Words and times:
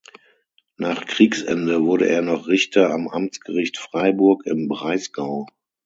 Nach 0.77 1.05
Kriegsende 1.05 1.83
wurde 1.83 2.09
er 2.09 2.23
noch 2.23 2.47
Richter 2.47 2.89
am 2.89 3.07
Amtsgericht 3.07 3.77
Freiburg 3.77 4.47
im 4.47 4.67
Breisgau. 4.67 5.45